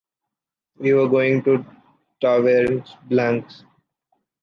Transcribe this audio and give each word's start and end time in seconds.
We’re 0.79 1.07
going 1.07 1.43
to 1.43 1.63
Tavernes 2.23 2.89
Blanques. 3.07 3.63